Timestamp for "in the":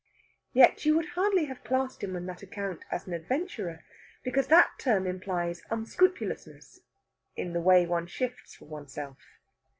7.35-7.61